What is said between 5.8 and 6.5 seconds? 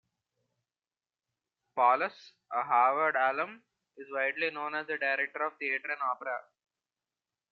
and opera.